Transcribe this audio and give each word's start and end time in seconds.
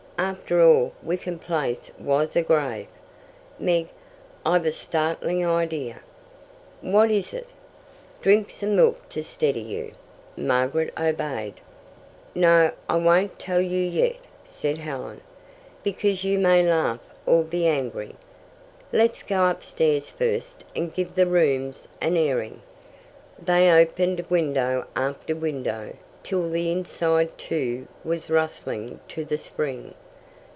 After 0.19 0.61
all, 0.61 0.93
Wickham 1.01 1.39
Place 1.39 1.89
was 1.97 2.35
a 2.35 2.43
grave. 2.43 2.85
Meg, 3.57 3.87
I've 4.45 4.67
a 4.67 4.71
startling 4.71 5.43
idea." 5.45 5.99
"What 6.81 7.09
is 7.11 7.33
it?" 7.33 7.47
"Drink 8.21 8.51
some 8.51 8.75
milk 8.75 9.09
to 9.09 9.23
steady 9.23 9.61
you." 9.61 9.93
Margaret 10.37 10.93
obeyed. 10.97 11.55
"No, 12.35 12.71
I 12.87 12.97
won't 12.97 13.39
tell 13.39 13.59
you 13.61 13.81
yet," 13.81 14.17
said 14.45 14.77
Helen, 14.77 15.21
"because 15.83 16.23
you 16.23 16.37
may 16.37 16.61
laugh 16.61 16.99
or 17.25 17.41
be 17.43 17.65
angry. 17.65 18.15
Let's 18.93 19.23
go 19.23 19.49
upstairs 19.49 20.11
first 20.11 20.63
and 20.75 20.93
give 20.93 21.15
the 21.15 21.25
rooms 21.27 21.87
an 21.99 22.15
airing." 22.15 22.61
They 23.43 23.71
opened 23.71 24.23
window 24.29 24.85
after 24.95 25.35
window, 25.35 25.95
till 26.21 26.47
the 26.49 26.71
inside, 26.71 27.35
too, 27.39 27.87
was 28.03 28.29
rustling 28.29 28.99
to 29.07 29.25
the 29.25 29.39
spring. 29.39 29.95